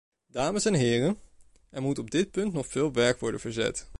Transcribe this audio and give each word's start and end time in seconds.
Dames 0.27 0.65
en 0.65 0.73
heren, 0.73 1.19
er 1.69 1.81
moet 1.81 1.99
op 1.99 2.11
dit 2.11 2.31
punt 2.31 2.53
nog 2.53 2.67
veel 2.67 2.93
werk 2.93 3.19
worden 3.19 3.39
verzet. 3.39 3.87